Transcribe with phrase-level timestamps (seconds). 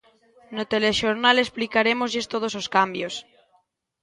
[0.55, 3.13] No telexornal explicarémoslles todos os cambios.